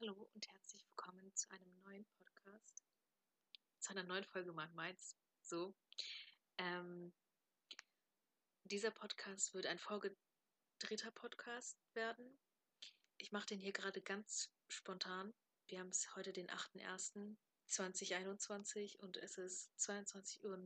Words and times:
Hallo 0.00 0.30
und 0.32 0.48
herzlich 0.52 0.86
willkommen 0.86 1.34
zu 1.34 1.50
einem 1.50 1.76
neuen 1.80 2.06
Podcast, 2.20 2.84
zu 3.80 3.90
einer 3.90 4.04
neuen 4.04 4.22
Folge 4.22 4.52
Mal 4.52 4.70
Mainz. 4.74 5.16
So, 5.42 5.74
ähm, 6.56 7.12
dieser 8.62 8.92
Podcast 8.92 9.54
wird 9.54 9.66
ein 9.66 9.80
vorgedrehter 9.80 11.10
Podcast 11.10 11.76
werden. 11.94 12.38
Ich 13.16 13.32
mache 13.32 13.46
den 13.46 13.58
hier 13.58 13.72
gerade 13.72 14.00
ganz 14.00 14.54
spontan. 14.68 15.34
Wir 15.66 15.80
haben 15.80 15.88
es 15.88 16.14
heute 16.14 16.32
den 16.32 16.48
8.1.2021 16.48 18.98
und 18.98 19.16
es 19.16 19.36
ist 19.36 19.72
22.29 19.80 20.44
Uhr. 20.44 20.56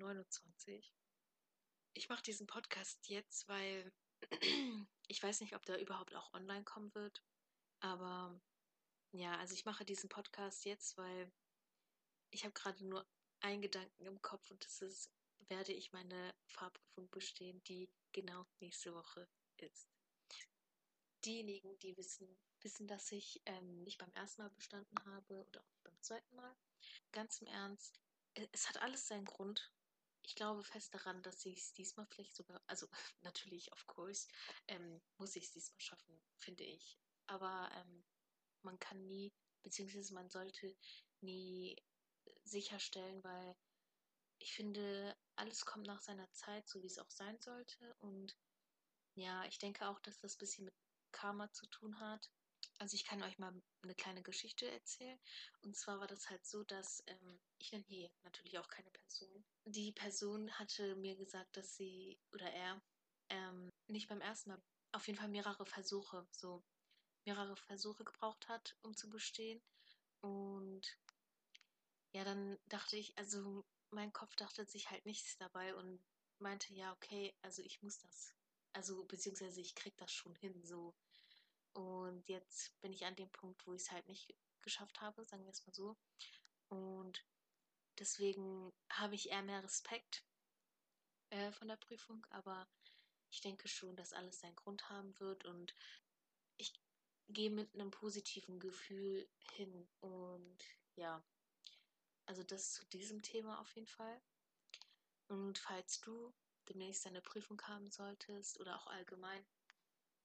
Ich 1.95 2.11
mache 2.11 2.23
diesen 2.23 2.47
Podcast 2.47 3.09
jetzt, 3.09 3.49
weil 3.49 3.95
ich 5.09 5.23
weiß 5.23 5.41
nicht, 5.41 5.57
ob 5.57 5.65
der 5.65 5.81
überhaupt 5.81 6.15
auch 6.15 6.35
online 6.35 6.65
kommen 6.65 6.95
wird, 6.95 7.25
aber 7.81 8.39
ja, 9.13 9.37
also 9.39 9.55
ich 9.55 9.65
mache 9.65 9.85
diesen 9.85 10.09
Podcast 10.09 10.65
jetzt, 10.65 10.97
weil 10.97 11.31
ich 12.31 12.45
habe 12.45 12.55
gerade 12.55 12.85
nur 12.87 13.07
einen 13.41 13.61
Gedanken 13.61 14.07
im 14.07 14.21
Kopf 14.23 14.51
und 14.51 14.65
das 14.65 14.81
ist, 14.81 15.11
werde 15.49 15.73
ich 15.73 15.93
meine 15.93 16.35
Fahrprüfung 16.47 17.11
bestehen, 17.11 17.63
die 17.65 17.91
genau 18.13 18.47
nächste 18.61 18.95
Woche 18.95 19.29
ist. 19.59 19.89
Diejenigen, 21.25 21.79
die 21.81 21.97
wissen, 21.97 22.27
wissen, 22.63 22.89
dass 22.89 23.13
ich 23.13 23.43
ähm, 23.47 23.83
nicht 23.85 23.99
beim 23.99 24.13
ersten 24.13 24.43
Mal 24.43 24.51
bestanden 24.51 25.05
habe 25.05 25.45
oder 25.47 25.61
auch 25.61 25.69
nicht 25.69 25.85
beim 25.85 26.01
zweiten 26.01 26.35
Mal. 26.35 26.57
Ganz 27.13 27.41
im 27.41 27.47
Ernst, 27.49 28.01
es 28.53 28.69
hat 28.69 28.81
alles 28.83 29.07
seinen 29.07 29.27
Grund. 29.27 29.73
Ich 30.25 30.35
glaube 30.37 30.63
fest 30.65 30.95
daran, 30.95 31.23
dass 31.23 31.45
ich 31.45 31.59
es 31.59 31.73
diesmal 31.75 32.07
vielleicht 32.07 32.35
sogar, 32.35 32.63
also 32.67 32.89
natürlich, 33.21 33.73
of 33.73 33.87
course, 33.87 34.29
ähm, 34.69 35.03
muss 35.19 35.37
ich 35.37 35.45
es 35.45 35.53
diesmal 35.53 35.81
schaffen, 35.81 36.21
finde 36.39 36.65
ich. 36.65 36.99
Aber 37.27 37.71
ähm, 37.75 38.05
man 38.65 38.79
kann 38.79 39.07
nie, 39.07 39.33
beziehungsweise 39.63 40.15
man 40.15 40.31
sollte 40.31 40.75
nie 41.21 41.77
sicherstellen, 42.45 43.23
weil 43.25 43.57
ich 44.39 44.55
finde, 44.55 45.17
alles 45.37 45.65
kommt 45.65 45.87
nach 45.87 46.03
seiner 46.03 46.31
Zeit, 46.33 46.69
so 46.69 46.83
wie 46.83 46.89
es 46.89 46.99
auch 46.99 47.11
sein 47.11 47.39
sollte. 47.41 47.95
Und 48.01 48.37
ja, 49.15 49.45
ich 49.45 49.59
denke 49.59 49.89
auch, 49.89 50.01
dass 50.01 50.19
das 50.19 50.35
ein 50.35 50.39
bisschen 50.39 50.65
mit 50.65 50.75
Karma 51.13 51.51
zu 51.53 51.67
tun 51.67 51.99
hat. 52.01 52.31
Also 52.79 52.95
ich 52.97 53.05
kann 53.05 53.23
euch 53.23 53.39
mal 53.39 53.55
eine 53.83 53.95
kleine 53.95 54.23
Geschichte 54.23 54.69
erzählen. 54.69 55.19
Und 55.63 55.77
zwar 55.77 56.01
war 56.01 56.07
das 56.07 56.29
halt 56.29 56.45
so, 56.45 56.65
dass 56.65 57.03
ähm, 57.07 57.41
ich 57.59 57.71
nenne 57.71 57.85
hier 57.87 58.11
natürlich 58.25 58.59
auch 58.59 58.69
keine 58.69 58.91
Person. 58.91 59.45
Die 59.67 59.93
Person 59.93 60.51
hatte 60.59 60.97
mir 60.97 61.17
gesagt, 61.17 61.57
dass 61.57 61.77
sie 61.77 62.19
oder 62.33 62.51
er 62.51 62.83
ähm, 63.29 63.71
nicht 63.87 64.09
beim 64.09 64.21
ersten 64.21 64.51
Mal, 64.51 64.63
auf 64.93 65.07
jeden 65.07 65.19
Fall 65.19 65.29
mehrere 65.29 65.65
Versuche 65.67 66.27
so 66.33 66.65
mehrere 67.25 67.57
Versuche 67.57 68.05
gebraucht 68.05 68.49
hat, 68.49 68.77
um 68.83 68.97
zu 68.97 69.09
bestehen. 69.09 69.61
Und 70.21 70.99
ja, 72.13 72.25
dann 72.25 72.59
dachte 72.67 72.97
ich, 72.97 73.17
also 73.19 73.65
mein 73.91 74.13
Kopf 74.13 74.35
dachte 74.37 74.65
sich 74.67 74.91
halt 74.91 75.05
nichts 75.07 75.37
dabei 75.39 75.75
und 75.75 76.03
meinte, 76.39 76.73
ja, 76.75 76.93
okay, 76.93 77.35
also 77.43 77.63
ich 77.63 77.83
muss 77.83 77.99
das. 77.99 78.35
Also 78.73 79.05
beziehungsweise 79.05 79.61
ich 79.61 79.75
krieg 79.75 79.97
das 79.99 80.13
schon 80.13 80.35
hin, 80.37 80.65
so. 80.65 80.95
Und 81.75 82.29
jetzt 82.29 82.79
bin 82.81 82.93
ich 82.93 83.05
an 83.05 83.17
dem 83.17 83.31
Punkt, 83.31 83.67
wo 83.67 83.75
ich 83.75 83.83
es 83.83 83.91
halt 83.91 84.07
nicht 84.09 84.35
geschafft 84.63 85.01
habe, 85.01 85.25
sagen 85.25 85.45
wir 85.45 85.51
es 85.51 85.67
mal 85.67 85.75
so. 85.75 85.97
Und 86.69 87.25
deswegen 87.99 88.73
habe 88.91 89.15
ich 89.15 89.31
eher 89.31 89.43
mehr 89.43 89.63
Respekt 89.63 90.25
äh, 91.31 91.53
von 91.53 91.69
der 91.69 91.77
Prüfung, 91.77 92.27
aber 92.31 92.69
ich 93.31 93.41
denke 93.41 93.69
schon, 93.69 93.97
dass 93.97 94.13
alles 94.13 94.41
seinen 94.41 94.57
Grund 94.57 94.89
haben 94.91 95.19
wird 95.19 95.45
und 95.45 95.75
gehe 97.29 97.51
mit 97.51 97.75
einem 97.75 97.91
positiven 97.91 98.61
Gefühl 98.61 99.29
hin. 99.55 99.89
Und 100.01 100.59
ja, 100.97 101.23
also 102.27 102.43
das 102.43 102.73
zu 102.73 102.85
diesem 102.87 103.23
Thema 103.23 103.61
auf 103.61 103.75
jeden 103.75 103.87
Fall. 103.87 104.21
Und 105.29 105.59
falls 105.59 106.01
du 106.01 106.35
demnächst 106.69 107.07
eine 107.07 107.23
Prüfung 107.23 107.61
haben 107.63 107.91
solltest 107.91 108.61
oder 108.61 108.77
auch 108.77 108.87
allgemein, 108.87 109.45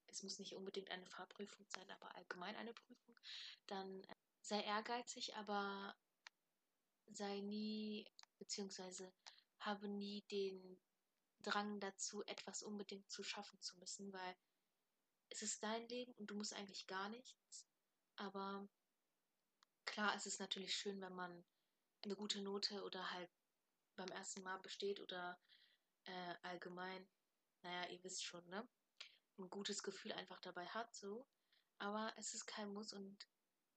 es 0.06 0.22
muss 0.22 0.38
nicht 0.38 0.54
unbedingt 0.54 0.90
eine 0.90 1.06
Fahrprüfung 1.06 1.66
sein, 1.68 1.90
aber 1.90 2.14
allgemein 2.14 2.56
eine 2.56 2.72
Prüfung, 2.72 3.18
dann 3.66 4.02
äh, 4.04 4.14
sei 4.40 4.62
ehrgeizig, 4.62 5.36
aber 5.36 5.94
sei 7.06 7.40
nie, 7.40 8.06
beziehungsweise 8.38 9.12
habe 9.60 9.88
nie 9.88 10.22
den 10.30 10.78
Drang 11.40 11.80
dazu, 11.80 12.22
etwas 12.24 12.62
unbedingt 12.62 13.10
zu 13.10 13.22
schaffen 13.22 13.60
zu 13.60 13.78
müssen, 13.78 14.12
weil 14.12 14.36
es 15.30 15.42
ist 15.42 15.62
dein 15.62 15.86
Leben 15.88 16.12
und 16.14 16.28
du 16.28 16.34
musst 16.34 16.54
eigentlich 16.54 16.86
gar 16.86 17.08
nichts. 17.08 17.66
Aber 18.16 18.68
klar, 19.84 20.14
es 20.14 20.26
ist 20.26 20.40
natürlich 20.40 20.76
schön, 20.76 21.00
wenn 21.00 21.14
man 21.14 21.44
eine 22.02 22.16
gute 22.16 22.40
Note 22.42 22.82
oder 22.84 23.10
halt 23.12 23.30
beim 23.96 24.08
ersten 24.08 24.42
Mal 24.42 24.58
besteht 24.58 25.00
oder 25.00 25.40
äh, 26.04 26.34
allgemein, 26.42 27.08
naja, 27.62 27.90
ihr 27.90 28.02
wisst 28.04 28.24
schon, 28.24 28.46
ne? 28.48 28.68
Ein 29.38 29.50
gutes 29.50 29.82
Gefühl 29.82 30.12
einfach 30.12 30.40
dabei 30.40 30.66
hat, 30.66 30.94
so. 30.94 31.26
Aber 31.78 32.12
es 32.16 32.34
ist 32.34 32.46
kein 32.46 32.72
Muss 32.72 32.92
und 32.92 33.28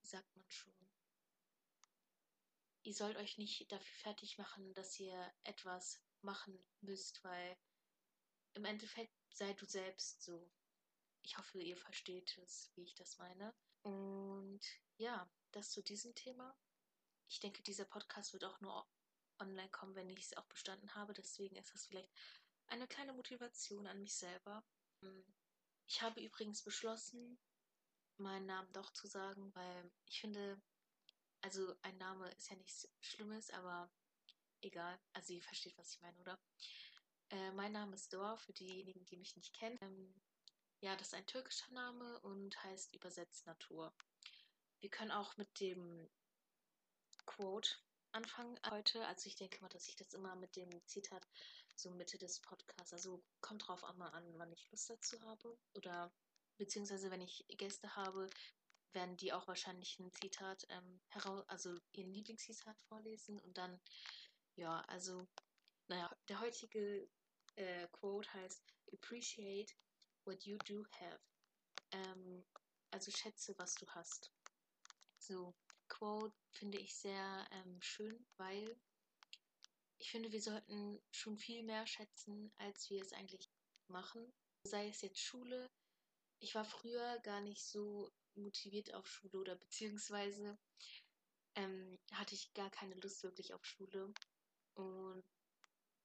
sagt 0.01 0.35
man 0.35 0.49
schon. 0.49 0.73
Ihr 2.83 2.95
sollt 2.95 3.17
euch 3.17 3.37
nicht 3.37 3.71
dafür 3.71 3.95
fertig 4.01 4.37
machen, 4.39 4.73
dass 4.73 4.99
ihr 4.99 5.33
etwas 5.43 6.01
machen 6.21 6.59
müsst, 6.81 7.23
weil 7.23 7.57
im 8.53 8.65
Endeffekt 8.65 9.13
sei 9.33 9.53
du 9.53 9.65
selbst 9.65 10.23
so. 10.23 10.51
Ich 11.23 11.37
hoffe, 11.37 11.61
ihr 11.61 11.77
versteht 11.77 12.37
es, 12.39 12.71
wie 12.75 12.83
ich 12.83 12.95
das 12.95 13.17
meine. 13.17 13.53
Und 13.83 14.61
ja, 14.97 15.29
das 15.51 15.71
zu 15.71 15.81
diesem 15.81 16.13
Thema. 16.15 16.55
Ich 17.29 17.39
denke, 17.39 17.63
dieser 17.63 17.85
Podcast 17.85 18.33
wird 18.33 18.43
auch 18.43 18.59
nur 18.59 18.87
online 19.39 19.69
kommen, 19.69 19.95
wenn 19.95 20.09
ich 20.09 20.25
es 20.25 20.37
auch 20.37 20.45
bestanden 20.45 20.93
habe. 20.95 21.13
Deswegen 21.13 21.55
ist 21.55 21.73
das 21.73 21.85
vielleicht 21.85 22.11
eine 22.67 22.87
kleine 22.87 23.13
Motivation 23.13 23.87
an 23.87 23.99
mich 23.99 24.13
selber. 24.13 24.63
Ich 25.87 26.01
habe 26.01 26.21
übrigens 26.21 26.63
beschlossen, 26.63 27.39
meinen 28.17 28.45
Namen 28.45 28.71
doch 28.73 28.91
zu 28.91 29.07
sagen, 29.07 29.53
weil 29.55 29.91
ich 30.05 30.21
finde, 30.21 30.61
also 31.41 31.75
ein 31.81 31.97
Name 31.97 32.29
ist 32.31 32.49
ja 32.49 32.55
nichts 32.55 32.87
Schlimmes, 32.99 33.49
aber 33.51 33.91
egal. 34.61 34.99
Also 35.13 35.33
ihr 35.33 35.43
versteht, 35.43 35.77
was 35.77 35.93
ich 35.93 36.01
meine, 36.01 36.19
oder? 36.19 36.39
Äh, 37.29 37.51
mein 37.53 37.71
Name 37.71 37.95
ist 37.95 38.13
Dor, 38.13 38.37
für 38.37 38.53
diejenigen, 38.53 39.05
die 39.05 39.17
mich 39.17 39.35
nicht 39.35 39.53
kennen. 39.53 39.77
Ähm, 39.81 40.21
ja, 40.81 40.95
das 40.95 41.09
ist 41.09 41.13
ein 41.13 41.27
türkischer 41.27 41.71
Name 41.73 42.19
und 42.21 42.61
heißt 42.63 42.95
übersetzt 42.95 43.45
Natur. 43.45 43.93
Wir 44.79 44.89
können 44.89 45.11
auch 45.11 45.37
mit 45.37 45.59
dem 45.59 46.09
Quote 47.27 47.69
anfangen 48.11 48.59
heute. 48.69 49.05
Also 49.05 49.27
ich 49.27 49.35
denke 49.35 49.61
mal, 49.61 49.69
dass 49.69 49.87
ich 49.87 49.95
das 49.95 50.13
immer 50.13 50.35
mit 50.35 50.55
dem 50.55 50.69
Zitat 50.87 51.27
so 51.75 51.91
Mitte 51.91 52.17
des 52.17 52.39
Podcasts, 52.39 52.93
also 52.93 53.23
kommt 53.41 53.67
drauf 53.67 53.83
auch 53.83 53.95
mal 53.95 54.09
an, 54.09 54.37
wann 54.37 54.51
ich 54.51 54.69
Lust 54.71 54.89
dazu 54.89 55.21
habe. 55.21 55.55
Oder 55.75 56.11
beziehungsweise 56.57 57.11
wenn 57.11 57.21
ich 57.21 57.45
Gäste 57.49 57.95
habe, 57.95 58.27
werden 58.93 59.17
die 59.17 59.31
auch 59.33 59.47
wahrscheinlich 59.47 59.99
ein 59.99 60.11
Zitat 60.11 60.65
ähm, 60.69 60.99
heraus, 61.09 61.47
also 61.47 61.77
ihren 61.91 62.11
Lieblingszitat 62.11 62.77
vorlesen 62.89 63.39
und 63.39 63.57
dann, 63.57 63.79
ja, 64.55 64.81
also, 64.87 65.27
naja, 65.87 66.13
der 66.27 66.41
heutige 66.41 67.07
äh, 67.55 67.87
Quote 67.89 68.33
heißt 68.33 68.73
Appreciate 68.91 69.73
what 70.25 70.45
you 70.45 70.57
do 70.67 70.83
have. 70.99 71.19
Ähm, 71.91 72.43
also 72.91 73.11
schätze, 73.11 73.53
was 73.57 73.75
du 73.75 73.87
hast. 73.87 74.31
So, 75.17 75.53
Quote 75.87 76.35
finde 76.51 76.77
ich 76.79 76.95
sehr 76.95 77.47
ähm, 77.51 77.81
schön, 77.81 78.25
weil 78.37 78.79
ich 79.97 80.09
finde, 80.09 80.31
wir 80.31 80.41
sollten 80.41 80.99
schon 81.11 81.37
viel 81.37 81.63
mehr 81.63 81.85
schätzen, 81.85 82.51
als 82.57 82.89
wir 82.89 83.01
es 83.01 83.13
eigentlich 83.13 83.49
machen. 83.87 84.33
Sei 84.63 84.87
es 84.87 85.01
jetzt 85.01 85.19
Schule. 85.19 85.69
Ich 86.39 86.55
war 86.55 86.65
früher 86.65 87.19
gar 87.19 87.41
nicht 87.41 87.63
so 87.63 88.11
motiviert 88.35 88.93
auf 88.93 89.07
Schule 89.07 89.37
oder 89.37 89.55
beziehungsweise 89.55 90.57
ähm, 91.55 91.99
hatte 92.13 92.35
ich 92.35 92.53
gar 92.53 92.71
keine 92.71 92.95
Lust 92.95 93.23
wirklich 93.23 93.53
auf 93.53 93.63
Schule. 93.63 94.13
Und 94.75 95.23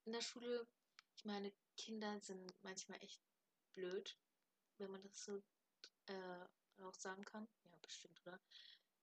in 0.04 0.12
der 0.12 0.20
Schule, 0.20 0.66
ich 1.16 1.24
meine, 1.24 1.52
Kinder 1.76 2.20
sind 2.20 2.52
manchmal 2.62 3.02
echt 3.02 3.22
blöd, 3.76 4.18
wenn 4.78 4.90
man 4.90 5.02
das 5.02 5.24
so 5.24 5.42
äh, 6.06 6.82
auch 6.82 6.94
sagen 6.94 7.24
kann. 7.24 7.46
Ja, 7.64 7.76
bestimmt, 7.82 8.20
oder? 8.26 8.40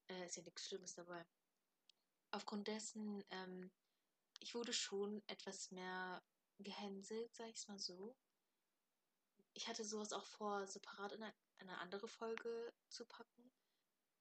Äh, 0.10 0.26
ist 0.26 0.36
ja 0.36 0.44
nichts 0.44 0.68
Schlimmes 0.68 0.96
dabei. 0.96 1.26
Aufgrund 2.32 2.68
dessen, 2.68 3.24
ähm, 3.30 3.72
ich 4.40 4.56
wurde 4.56 4.74
schon 4.74 5.22
etwas 5.28 5.72
mehr 5.72 6.22
gehänselt, 6.60 7.34
sag 7.36 7.50
ich 7.50 7.68
mal 7.68 7.80
so. 7.80 8.16
Ich 9.54 9.68
hatte 9.68 9.86
sowas 9.86 10.14
auch 10.14 10.26
vor, 10.26 10.68
separat 10.68 11.14
in 11.14 11.24
eine, 11.24 11.34
eine 11.60 11.78
andere 11.78 12.08
Folge 12.08 12.74
zu 12.90 13.06
packen. 13.06 13.52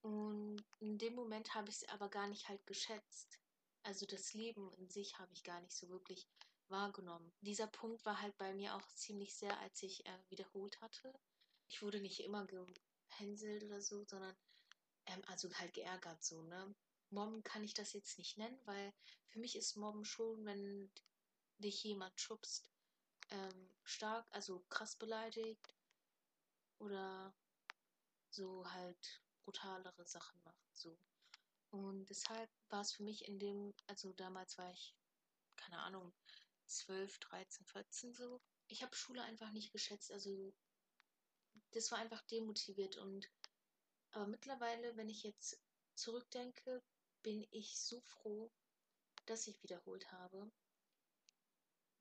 Und 0.02 0.62
in 0.81 0.98
dem 0.98 1.14
Moment 1.14 1.55
habe 1.55 1.70
ich 1.70 1.76
es 1.76 1.88
aber 1.88 2.08
gar 2.08 2.26
nicht 2.26 2.48
halt 2.48 2.66
geschätzt. 2.66 3.38
Also 3.84 4.05
das 4.06 4.34
Leben 4.34 4.72
in 4.75 4.88
sich 4.88 5.19
habe 5.19 5.32
ich 5.32 5.43
gar 5.43 5.60
nicht 5.60 5.75
so 5.75 5.88
wirklich 5.88 6.28
wahrgenommen. 6.72 7.32
Dieser 7.40 7.69
Punkt 7.69 8.04
war 8.04 8.20
halt 8.20 8.36
bei 8.38 8.52
mir 8.52 8.74
auch 8.74 8.86
ziemlich 8.94 9.34
sehr, 9.36 9.56
als 9.60 9.82
ich 9.82 10.04
äh, 10.06 10.19
wiederholt 10.28 10.80
hatte. 10.80 11.14
Ich 11.69 11.82
wurde 11.82 12.00
nicht 12.00 12.20
immer 12.20 12.44
gehänselt 12.46 13.62
oder 13.62 13.80
so, 13.80 14.04
sondern 14.04 14.36
ähm, 15.06 15.22
also 15.28 15.52
halt 15.54 15.74
geärgert 15.74 16.22
so, 16.24 16.42
ne? 16.42 16.74
Mobben 17.10 17.42
kann 17.44 17.62
ich 17.62 17.74
das 17.74 17.92
jetzt 17.92 18.19
nicht 18.19 18.38
nennen, 18.38 18.58
weil 18.64 18.92
für 19.28 19.38
mich 19.38 19.54
ist 19.56 19.76
Mobben 19.76 20.04
schon, 20.04 20.44
wenn 20.46 20.90
dich 21.58 21.84
jemand 21.84 22.19
schubst, 22.19 22.70
ähm, 23.30 23.70
stark, 23.84 24.26
also 24.30 24.64
krass 24.69 24.96
beleidigt 24.96 25.74
oder 26.78 27.34
so 28.30 28.64
halt 28.72 29.22
brutalere 29.44 30.06
Sachen 30.06 30.40
macht, 30.44 30.76
so. 30.76 30.98
Und 31.70 32.06
deshalb 32.06 32.50
war 32.69 32.80
es 32.80 32.92
für 32.92 33.02
mich 33.02 33.26
in 33.28 33.38
dem, 33.38 33.74
also 33.86 34.12
damals 34.12 34.58
war 34.58 34.70
ich, 34.72 34.94
keine 35.56 35.78
Ahnung, 35.78 36.12
12, 36.76 37.19
13, 37.19 37.66
14 37.66 38.14
so. 38.14 38.40
Ich 38.69 38.82
habe 38.82 38.96
Schule 38.96 39.22
einfach 39.22 39.50
nicht 39.52 39.72
geschätzt, 39.72 40.10
also 40.12 40.54
das 41.72 41.90
war 41.90 41.98
einfach 41.98 42.22
demotiviert 42.22 42.96
und 42.96 43.30
aber 44.12 44.26
mittlerweile, 44.26 44.96
wenn 44.96 45.08
ich 45.08 45.22
jetzt 45.22 45.58
zurückdenke, 45.94 46.82
bin 47.22 47.46
ich 47.50 47.78
so 47.78 48.00
froh, 48.02 48.52
dass 49.26 49.46
ich 49.46 49.62
wiederholt 49.62 50.10
habe. 50.12 50.50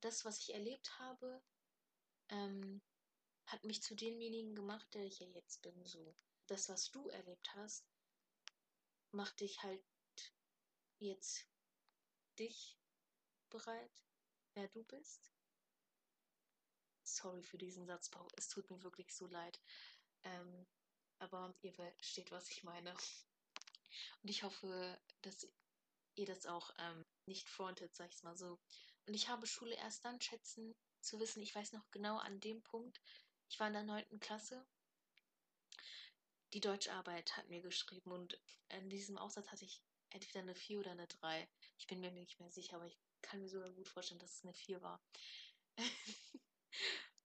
Das, 0.01 0.25
was 0.25 0.39
ich 0.39 0.53
erlebt 0.53 0.99
habe, 0.99 1.41
ähm, 2.29 2.81
hat 3.45 3.63
mich 3.63 3.81
zu 3.81 3.95
demjenigen 3.95 4.55
gemacht, 4.55 4.93
der 4.93 5.05
ich 5.05 5.19
ja 5.19 5.27
jetzt 5.27 5.61
bin. 5.61 5.85
So, 5.85 6.15
das, 6.47 6.67
was 6.69 6.91
du 6.91 7.07
erlebt 7.09 7.55
hast, 7.55 7.85
macht 9.11 9.39
dich 9.39 9.61
halt 9.63 9.83
jetzt 10.97 11.47
dich 12.39 12.77
bereit, 13.49 14.03
wer 14.53 14.67
du 14.69 14.83
bist. 14.83 15.31
Sorry 17.03 17.43
für 17.43 17.57
diesen 17.57 17.85
Satzbau. 17.85 18.27
Es 18.37 18.47
tut 18.47 18.69
mir 18.69 18.81
wirklich 18.83 19.13
so 19.13 19.27
leid. 19.27 19.59
Ähm, 20.23 20.67
aber 21.19 21.53
ihr 21.61 21.73
versteht, 21.73 22.31
was 22.31 22.49
ich 22.49 22.63
meine. 22.63 22.91
Und 24.23 24.29
ich 24.29 24.43
hoffe, 24.43 24.99
dass 25.21 25.47
ihr 26.15 26.25
das 26.25 26.45
auch 26.45 26.73
ähm, 26.77 27.05
nicht 27.25 27.49
frontet, 27.49 27.93
sag 27.95 28.11
ich 28.11 28.23
mal 28.23 28.35
so. 28.35 28.59
Und 29.07 29.13
ich 29.13 29.29
habe 29.29 29.47
Schule 29.47 29.75
erst 29.75 30.05
dann 30.05 30.21
schätzen 30.21 30.75
zu 31.01 31.19
wissen, 31.19 31.41
ich 31.41 31.55
weiß 31.55 31.73
noch 31.73 31.89
genau 31.91 32.17
an 32.17 32.39
dem 32.39 32.61
Punkt, 32.61 33.01
ich 33.49 33.59
war 33.59 33.67
in 33.67 33.73
der 33.73 33.83
9. 33.83 34.19
Klasse. 34.19 34.65
Die 36.53 36.59
Deutscharbeit 36.59 37.35
hat 37.37 37.49
mir 37.49 37.61
geschrieben 37.61 38.11
und 38.11 38.39
in 38.69 38.89
diesem 38.89 39.17
Aufsatz 39.17 39.47
hatte 39.49 39.65
ich 39.65 39.81
entweder 40.09 40.41
eine 40.41 40.55
4 40.55 40.79
oder 40.79 40.91
eine 40.91 41.07
3. 41.07 41.49
Ich 41.77 41.87
bin 41.87 42.01
mir 42.01 42.11
nicht 42.11 42.39
mehr 42.39 42.51
sicher, 42.51 42.75
aber 42.75 42.85
ich 42.85 42.99
kann 43.21 43.39
mir 43.41 43.49
sogar 43.49 43.71
gut 43.71 43.87
vorstellen, 43.87 44.19
dass 44.19 44.37
es 44.37 44.43
eine 44.43 44.53
4 44.53 44.81
war. 44.81 45.01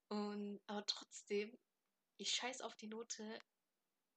und 0.09 0.61
aber 0.67 0.87
trotzdem, 0.87 1.59
ich 2.19 2.35
scheiß 2.35 2.61
auf 2.61 2.77
die 2.77 2.89
Note, 2.89 3.41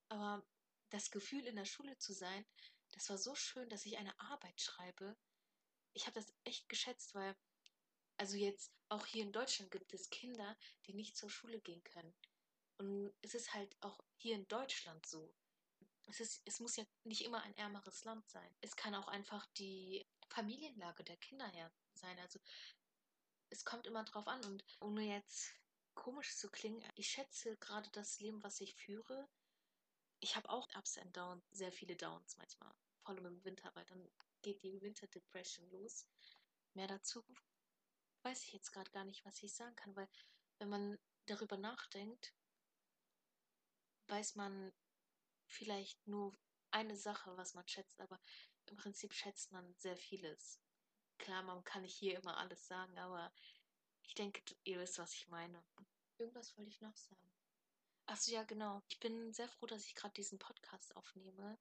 aber 0.09 0.45
das 0.89 1.11
Gefühl 1.11 1.45
in 1.45 1.55
der 1.55 1.65
Schule 1.65 1.97
zu 1.97 2.13
sein, 2.13 2.45
das 2.93 3.09
war 3.09 3.17
so 3.17 3.35
schön, 3.35 3.69
dass 3.69 3.85
ich 3.85 3.97
eine 3.97 4.19
Arbeit 4.19 4.59
schreibe. 4.59 5.15
Ich 5.93 6.05
habe 6.07 6.19
das 6.19 6.33
echt 6.43 6.67
geschätzt, 6.69 7.13
weil, 7.13 7.35
also 8.17 8.35
jetzt 8.35 8.71
auch 8.89 9.05
hier 9.05 9.23
in 9.23 9.31
Deutschland 9.31 9.71
gibt 9.71 9.93
es 9.93 10.09
Kinder, 10.09 10.57
die 10.85 10.93
nicht 10.93 11.15
zur 11.15 11.29
Schule 11.29 11.61
gehen 11.61 11.83
können. 11.83 12.13
Und 12.77 13.13
es 13.21 13.35
ist 13.35 13.53
halt 13.53 13.75
auch 13.81 13.99
hier 14.17 14.35
in 14.35 14.47
Deutschland 14.47 15.05
so. 15.05 15.33
Es, 16.07 16.19
ist, 16.19 16.41
es 16.45 16.59
muss 16.59 16.75
ja 16.75 16.85
nicht 17.03 17.23
immer 17.23 17.43
ein 17.43 17.55
ärmeres 17.55 18.03
Land 18.03 18.27
sein. 18.29 18.55
Es 18.61 18.75
kann 18.75 18.95
auch 18.95 19.07
einfach 19.07 19.45
die 19.57 20.08
Familienlage 20.39 21.03
der 21.03 21.17
Kinder 21.17 21.47
her 21.47 21.69
sein. 21.95 22.17
Also 22.19 22.39
es 23.49 23.65
kommt 23.65 23.85
immer 23.87 24.05
drauf 24.05 24.25
an. 24.25 24.41
Und 24.45 24.63
ohne 24.79 25.03
jetzt 25.03 25.53
komisch 25.95 26.37
zu 26.37 26.49
klingen, 26.49 26.81
ich 26.95 27.09
schätze 27.09 27.57
gerade 27.57 27.89
das 27.91 28.21
Leben, 28.21 28.41
was 28.41 28.61
ich 28.61 28.73
führe, 28.73 29.27
ich 30.21 30.37
habe 30.37 30.49
auch 30.49 30.69
Ups 30.77 30.97
and 30.97 31.15
Downs, 31.15 31.43
sehr 31.51 31.73
viele 31.73 31.97
Downs 31.97 32.37
manchmal. 32.37 32.73
Vor 33.01 33.09
allem 33.09 33.25
im 33.25 33.43
Winter, 33.43 33.69
weil 33.75 33.85
dann 33.85 34.09
geht 34.41 34.63
die 34.63 34.81
Winterdepression 34.81 35.69
los. 35.71 36.07
Mehr 36.73 36.87
dazu 36.87 37.21
weiß 38.23 38.45
ich 38.45 38.53
jetzt 38.53 38.71
gerade 38.71 38.91
gar 38.91 39.03
nicht, 39.03 39.25
was 39.25 39.43
ich 39.43 39.53
sagen 39.53 39.75
kann, 39.75 39.93
weil 39.97 40.07
wenn 40.57 40.69
man 40.69 40.97
darüber 41.25 41.57
nachdenkt, 41.57 42.33
weiß 44.07 44.35
man 44.35 44.71
vielleicht 45.47 46.07
nur 46.07 46.33
eine 46.71 46.95
Sache, 46.95 47.35
was 47.35 47.55
man 47.55 47.67
schätzt, 47.67 47.99
aber 47.99 48.21
im 48.69 48.77
Prinzip 48.77 49.13
schätzt 49.13 49.51
man 49.51 49.73
sehr 49.75 49.97
vieles. 49.97 50.59
Klar, 51.17 51.43
man 51.43 51.63
kann 51.63 51.81
nicht 51.81 51.95
hier 51.95 52.17
immer 52.17 52.37
alles 52.37 52.67
sagen, 52.67 52.97
aber 52.97 53.33
ich 54.03 54.13
denke, 54.15 54.41
ihr 54.63 54.79
wisst, 54.79 54.97
was 54.99 55.13
ich 55.13 55.27
meine. 55.27 55.63
Irgendwas 56.17 56.57
wollte 56.57 56.71
ich 56.71 56.81
noch 56.81 56.95
sagen. 56.95 57.31
Achso, 58.05 58.31
ja, 58.31 58.43
genau. 58.43 58.81
Ich 58.87 58.99
bin 58.99 59.33
sehr 59.33 59.47
froh, 59.47 59.67
dass 59.67 59.85
ich 59.85 59.95
gerade 59.95 60.13
diesen 60.13 60.39
Podcast 60.39 60.95
aufnehme. 60.95 61.59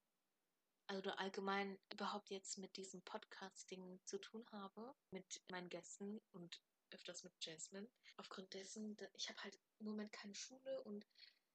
Also 0.87 1.11
allgemein 1.11 1.79
überhaupt 1.93 2.31
jetzt 2.31 2.57
mit 2.57 2.75
diesem 2.77 3.03
Podcasting 3.03 4.01
zu 4.05 4.19
tun 4.19 4.47
habe. 4.53 4.95
Mit 5.11 5.43
meinen 5.51 5.69
Gästen 5.69 6.21
und 6.33 6.63
öfters 6.91 7.23
mit 7.23 7.33
Jasmine. 7.45 7.89
Aufgrund 8.17 8.55
dessen, 8.55 8.97
ich 9.13 9.29
habe 9.29 9.43
halt 9.43 9.59
im 9.79 9.87
Moment 9.87 10.11
keine 10.13 10.35
Schule 10.35 10.83
und 10.85 11.07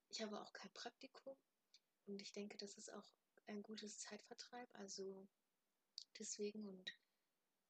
ich 0.10 0.22
habe 0.22 0.40
auch 0.40 0.54
kein 0.54 0.72
Praktikum. 0.74 1.36
Und 2.06 2.22
ich 2.22 2.32
denke, 2.32 2.58
das 2.58 2.78
ist 2.78 2.92
auch 2.94 3.10
ein 3.48 3.64
gutes 3.64 3.98
Zeitvertreib. 4.00 4.70
Also 4.76 5.28
deswegen 6.19 6.68
und 6.68 6.98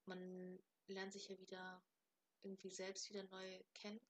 man 0.05 0.59
lernt 0.87 1.13
sich 1.13 1.29
ja 1.29 1.39
wieder 1.39 1.83
irgendwie 2.41 2.69
selbst 2.69 3.09
wieder 3.09 3.23
neu 3.23 3.63
kennen 3.73 4.01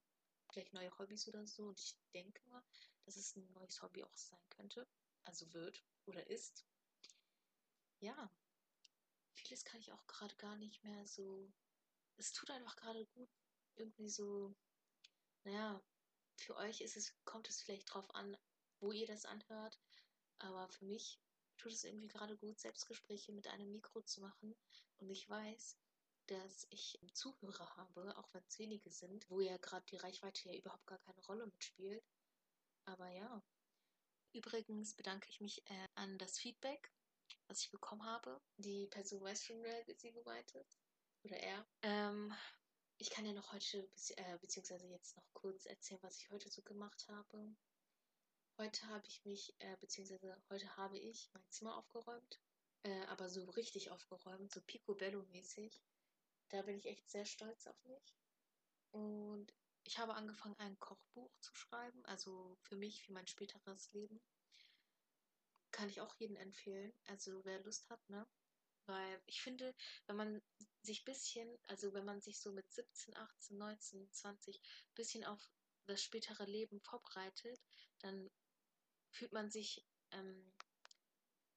vielleicht 0.54 0.74
neue 0.74 0.98
Hobbys 0.98 1.28
oder 1.28 1.46
so. 1.48 1.68
Und 1.68 1.80
ich 1.80 1.96
denke 2.14 2.42
mal, 2.50 2.64
dass 3.06 3.16
es 3.18 3.36
ein 3.36 3.52
neues 3.54 3.82
Hobby 3.82 4.04
auch 4.04 4.16
sein 4.16 4.40
könnte. 4.50 4.88
Also 5.24 5.52
wird 5.54 5.84
oder 6.06 6.26
ist. 6.28 6.66
Ja, 8.00 8.32
vieles 9.34 9.66
kann 9.66 9.80
ich 9.80 9.92
auch 9.92 10.08
gerade 10.08 10.36
gar 10.36 10.56
nicht 10.58 10.84
mehr 10.84 11.08
so. 11.08 11.52
Es 12.18 12.32
tut 12.32 12.52
einfach 12.52 12.76
gerade 12.76 13.06
gut, 13.08 13.30
irgendwie 13.76 14.10
so. 14.10 14.56
Naja, 15.44 15.82
für 16.38 16.56
euch 16.58 16.82
ist 16.82 16.98
es, 16.98 17.14
kommt 17.26 17.50
es 17.50 17.62
vielleicht 17.62 17.94
drauf 17.94 18.14
an, 18.14 18.38
wo 18.80 18.92
ihr 18.92 19.08
das 19.08 19.26
anhört. 19.26 19.80
Aber 20.40 20.68
für 20.70 20.86
mich 20.86 21.20
tut 21.58 21.72
es 21.72 21.84
irgendwie 21.84 22.08
gerade 22.08 22.38
gut, 22.38 22.60
Selbstgespräche 22.60 23.32
mit 23.32 23.48
einem 23.48 23.72
Mikro 23.72 24.02
zu 24.02 24.22
machen. 24.22 24.56
Und 25.00 25.10
ich 25.10 25.30
weiß, 25.30 25.78
dass 26.28 26.68
ich 26.70 27.00
Zuhörer 27.14 27.76
habe, 27.76 28.18
auch 28.18 28.34
wenn 28.34 28.44
es 28.48 28.60
wenige 28.60 28.90
sind, 28.90 29.30
wo 29.30 29.42
ja 29.42 29.58
gerade 29.58 29.86
die 29.88 29.98
Reichweite 29.98 30.50
ja 30.50 30.58
überhaupt 30.58 30.88
gar 30.88 31.00
keine 31.00 31.22
Rolle 31.26 31.46
mitspielt. 31.46 32.04
Aber 32.86 33.10
ja. 33.10 33.44
Übrigens 34.34 34.96
bedanke 34.96 35.30
ich 35.30 35.42
mich 35.42 35.64
äh, 35.70 35.88
an 35.96 36.18
das 36.18 36.40
Feedback, 36.40 36.92
was 37.48 37.62
ich 37.62 37.72
bekommen 37.72 38.06
habe. 38.06 38.42
Die 38.58 38.88
Person 38.88 39.22
weiß 39.22 39.44
schon, 39.44 39.62
wer 39.62 39.84
sie 39.98 40.12
gemeint 40.12 40.52
ist. 40.56 40.80
Oder 41.24 41.38
er. 41.38 41.66
Ähm, 41.82 42.34
ich 42.98 43.10
kann 43.10 43.26
ja 43.26 43.34
noch 43.34 43.52
heute, 43.52 43.88
äh, 44.16 44.38
beziehungsweise 44.40 44.88
jetzt 44.88 45.16
noch 45.18 45.26
kurz 45.34 45.66
erzählen, 45.66 46.02
was 46.02 46.18
ich 46.18 46.30
heute 46.30 46.50
so 46.50 46.62
gemacht 46.62 47.06
habe. 47.10 47.56
Heute 48.60 48.88
habe 48.88 49.08
ich 49.08 49.26
mich, 49.26 49.56
äh, 49.60 49.76
beziehungsweise 49.78 50.38
heute 50.50 50.78
habe 50.78 51.00
ich 51.00 51.28
mein 51.34 51.50
Zimmer 51.50 51.76
aufgeräumt. 51.76 52.40
Äh, 52.84 53.06
aber 53.06 53.28
so 53.28 53.46
richtig 53.52 53.90
aufgeräumt, 53.90 54.52
so 54.52 54.62
picobello-mäßig. 54.62 55.82
Da 56.50 56.62
bin 56.62 56.78
ich 56.78 56.86
echt 56.86 57.10
sehr 57.10 57.26
stolz 57.26 57.66
auf 57.66 57.84
mich. 57.86 58.16
Und 58.92 59.52
ich 59.86 59.98
habe 59.98 60.14
angefangen, 60.14 60.56
ein 60.60 60.80
Kochbuch 60.80 61.32
zu 61.40 61.56
schreiben, 61.56 62.06
also 62.06 62.56
für 62.62 62.76
mich, 62.76 63.02
für 63.02 63.14
mein 63.14 63.26
späteres 63.26 63.92
Leben. 63.94 64.22
Kann 65.72 65.90
ich 65.90 66.02
auch 66.02 66.16
jedem 66.16 66.36
empfehlen, 66.36 66.94
also 67.06 67.44
wer 67.46 67.60
Lust 67.64 67.90
hat, 67.90 68.08
ne? 68.10 68.28
Weil 68.86 69.22
ich 69.26 69.42
finde, 69.42 69.74
wenn 70.06 70.18
man 70.18 70.42
sich 70.82 71.02
ein 71.02 71.06
bisschen, 71.06 71.58
also 71.68 71.94
wenn 71.94 72.06
man 72.06 72.22
sich 72.22 72.40
so 72.40 72.52
mit 72.52 72.72
17, 72.72 73.16
18, 73.16 73.58
19, 73.58 74.12
20 74.12 74.58
ein 74.62 74.94
bisschen 74.94 75.24
auf 75.24 75.42
das 75.86 76.04
spätere 76.04 76.46
Leben 76.46 76.80
vorbereitet, 76.82 77.60
dann 78.00 78.30
fühlt 79.14 79.32
man 79.32 79.50
sich 79.50 79.86
ähm, 80.12 80.54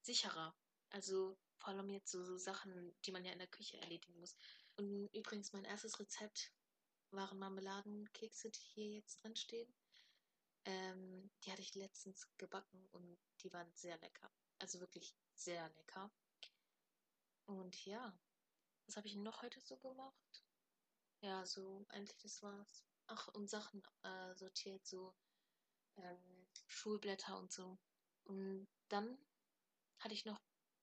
sicherer. 0.02 0.54
Also 0.90 1.38
vor 1.58 1.68
allem 1.68 1.90
jetzt 1.90 2.10
so, 2.10 2.22
so 2.24 2.36
Sachen, 2.36 2.94
die 3.04 3.10
man 3.10 3.24
ja 3.24 3.32
in 3.32 3.38
der 3.38 3.48
Küche 3.48 3.78
erledigen 3.78 4.18
muss. 4.20 4.36
Und 4.76 5.08
übrigens, 5.12 5.52
mein 5.52 5.64
erstes 5.64 5.98
Rezept 5.98 6.52
waren 7.10 7.38
Marmeladenkekse, 7.38 8.50
die 8.50 8.60
hier 8.60 8.90
jetzt 8.90 9.22
drin 9.22 9.36
stehen. 9.36 9.74
Ähm, 10.64 11.30
die 11.42 11.52
hatte 11.52 11.62
ich 11.62 11.74
letztens 11.74 12.28
gebacken 12.38 12.86
und 12.90 13.18
die 13.42 13.52
waren 13.52 13.72
sehr 13.74 13.96
lecker. 13.98 14.30
Also 14.58 14.80
wirklich 14.80 15.14
sehr 15.34 15.68
lecker. 15.70 16.10
Und 17.46 17.84
ja, 17.86 18.18
was 18.86 18.96
habe 18.96 19.06
ich 19.06 19.16
noch 19.16 19.42
heute 19.42 19.60
so 19.60 19.76
gemacht? 19.78 20.44
Ja, 21.20 21.46
so 21.46 21.86
eigentlich 21.88 22.18
das 22.18 22.42
war's. 22.42 22.84
Ach, 23.06 23.28
und 23.28 23.48
Sachen 23.48 23.82
äh, 24.02 24.34
sortiert, 24.34 24.84
so 24.86 25.14
ähm, 25.98 26.46
Schulblätter 26.66 27.38
und 27.38 27.52
so. 27.52 27.78
Und 28.24 28.68
dann 28.88 29.18
hatte 29.98 30.14
ich 30.14 30.24
noch 30.24 30.40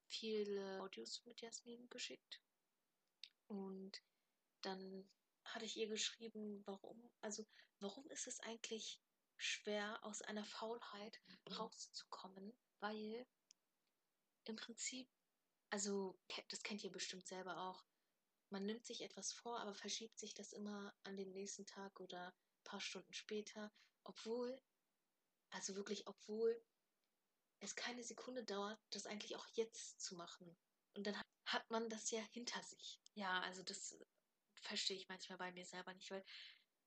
viele 0.07 0.81
Audios 0.81 1.23
mit 1.25 1.41
Jasmin 1.41 1.89
geschickt. 1.89 2.41
Und 3.47 4.01
dann 4.61 5.09
hatte 5.43 5.65
ich 5.65 5.77
ihr 5.77 5.87
geschrieben, 5.87 6.63
warum, 6.65 7.11
also 7.21 7.45
warum 7.79 8.09
ist 8.09 8.27
es 8.27 8.39
eigentlich 8.39 9.01
schwer, 9.37 10.03
aus 10.03 10.21
einer 10.21 10.45
Faulheit 10.45 11.21
rauszukommen, 11.51 12.57
weil 12.79 13.25
im 14.45 14.55
Prinzip, 14.55 15.09
also 15.69 16.17
das 16.49 16.63
kennt 16.63 16.83
ihr 16.83 16.91
bestimmt 16.91 17.27
selber 17.27 17.57
auch, 17.69 17.83
man 18.49 18.65
nimmt 18.65 18.85
sich 18.85 19.01
etwas 19.01 19.33
vor, 19.33 19.59
aber 19.59 19.73
verschiebt 19.73 20.17
sich 20.19 20.33
das 20.33 20.53
immer 20.53 20.93
an 21.03 21.17
den 21.17 21.31
nächsten 21.31 21.65
Tag 21.65 21.99
oder 21.99 22.27
ein 22.27 22.63
paar 22.63 22.81
Stunden 22.81 23.13
später, 23.13 23.71
obwohl, 24.03 24.61
also 25.53 25.75
wirklich, 25.75 26.07
obwohl 26.07 26.61
es 27.59 27.75
keine 27.75 28.03
Sekunde 28.03 28.43
dauert, 28.43 28.79
das 28.89 29.05
eigentlich 29.05 29.35
auch 29.35 29.47
jetzt 29.53 30.01
zu 30.01 30.15
machen. 30.15 30.57
Und 30.95 31.07
dann 31.07 31.15
hat 31.45 31.69
man 31.69 31.89
das 31.89 32.11
ja 32.11 32.21
hinter 32.31 32.61
sich. 32.63 32.99
Ja, 33.13 33.41
also 33.41 33.63
das 33.63 33.97
verstehe 34.61 34.97
ich 34.97 35.07
manchmal 35.07 35.37
bei 35.37 35.51
mir 35.51 35.65
selber 35.65 35.93
nicht, 35.93 36.11
weil 36.11 36.23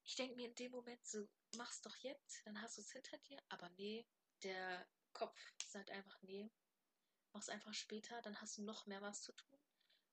ich 0.02 0.16
denke 0.16 0.36
mir 0.36 0.46
in 0.46 0.54
dem 0.54 0.72
Moment 0.72 1.04
so, 1.06 1.26
mach's 1.56 1.80
doch 1.82 1.96
jetzt, 1.96 2.46
dann 2.46 2.60
hast 2.60 2.76
du 2.76 2.80
es 2.80 2.92
hinter 2.92 3.18
dir, 3.18 3.38
aber 3.48 3.68
nee, 3.70 4.06
der 4.42 4.86
Kopf 5.12 5.38
sagt 5.66 5.90
einfach 5.90 6.20
nee, 6.22 6.50
mach's 7.32 7.48
einfach 7.48 7.74
später, 7.74 8.20
dann 8.22 8.40
hast 8.40 8.58
du 8.58 8.62
noch 8.62 8.86
mehr 8.86 9.02
was 9.02 9.22
zu 9.22 9.32
tun 9.32 9.58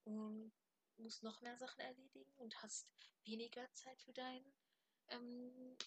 und 0.03 0.53
musst 0.97 1.23
noch 1.23 1.41
mehr 1.41 1.57
Sachen 1.57 1.81
erledigen 1.81 2.31
und 2.37 2.61
hast 2.61 2.87
weniger 3.25 3.71
Zeit 3.73 4.01
für 4.01 4.13
dein, 4.13 4.43
ähm, 5.09 5.77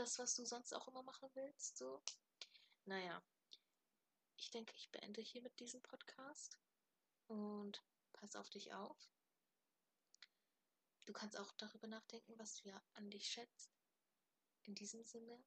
das, 0.00 0.18
was 0.18 0.34
du 0.34 0.46
sonst 0.46 0.72
auch 0.72 0.88
immer 0.88 1.02
machen 1.02 1.28
willst, 1.34 1.76
so. 1.76 2.02
Naja, 2.86 3.22
ich 4.36 4.50
denke, 4.50 4.74
ich 4.74 4.90
beende 4.90 5.20
hier 5.20 5.42
mit 5.42 5.60
diesem 5.60 5.82
Podcast 5.82 6.58
und 7.26 7.84
pass 8.14 8.34
auf 8.34 8.48
dich 8.48 8.72
auf. 8.72 8.96
Du 11.04 11.12
kannst 11.12 11.38
auch 11.38 11.52
darüber 11.58 11.86
nachdenken, 11.86 12.38
was 12.38 12.56
du 12.56 12.70
ja 12.70 12.82
an 12.94 13.10
dich 13.10 13.28
schätzt. 13.28 13.70
In 14.62 14.74
diesem 14.74 15.04
Sinne 15.04 15.44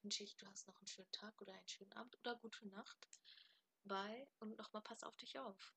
wünsche 0.00 0.24
ich, 0.24 0.36
du 0.36 0.46
hast 0.46 0.66
noch 0.66 0.78
einen 0.78 0.86
schönen 0.86 1.12
Tag 1.12 1.38
oder 1.42 1.52
einen 1.52 1.68
schönen 1.68 1.92
Abend 1.92 2.16
oder 2.20 2.36
gute 2.36 2.66
Nacht. 2.68 2.96
Bye 3.84 4.26
und 4.38 4.56
nochmal 4.56 4.82
pass 4.82 5.02
auf 5.02 5.16
dich 5.18 5.38
auf. 5.38 5.74